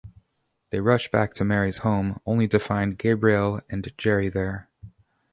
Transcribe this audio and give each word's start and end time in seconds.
They 0.71 0.79
rush 0.79 1.11
back 1.11 1.35
to 1.35 1.45
Mary's 1.45 1.77
home, 1.77 2.19
only 2.25 2.47
to 2.47 2.59
find 2.59 2.97
Gabriel 2.97 3.61
and 3.69 3.93
Jerry 3.99 4.29
there. 4.29 4.67